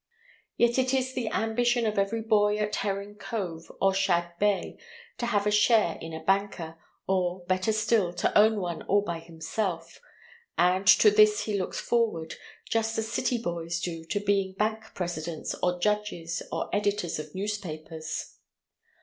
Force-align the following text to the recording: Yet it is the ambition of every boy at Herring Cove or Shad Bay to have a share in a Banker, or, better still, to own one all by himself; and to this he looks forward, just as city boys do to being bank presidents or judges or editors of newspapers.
Yet 0.57 0.79
it 0.79 0.95
is 0.95 1.13
the 1.13 1.29
ambition 1.29 1.85
of 1.85 1.99
every 1.99 2.23
boy 2.23 2.57
at 2.57 2.77
Herring 2.77 3.13
Cove 3.13 3.71
or 3.79 3.93
Shad 3.93 4.33
Bay 4.39 4.79
to 5.19 5.27
have 5.27 5.45
a 5.45 5.51
share 5.51 5.99
in 6.01 6.11
a 6.11 6.19
Banker, 6.23 6.79
or, 7.07 7.45
better 7.45 7.71
still, 7.71 8.11
to 8.13 8.35
own 8.35 8.59
one 8.59 8.81
all 8.87 9.03
by 9.03 9.19
himself; 9.19 9.99
and 10.57 10.87
to 10.87 11.11
this 11.11 11.41
he 11.43 11.55
looks 11.55 11.79
forward, 11.79 12.33
just 12.67 12.97
as 12.97 13.11
city 13.11 13.37
boys 13.37 13.79
do 13.79 14.03
to 14.05 14.19
being 14.19 14.53
bank 14.53 14.85
presidents 14.95 15.53
or 15.61 15.79
judges 15.79 16.41
or 16.51 16.75
editors 16.75 17.19
of 17.19 17.35
newspapers. 17.35 18.37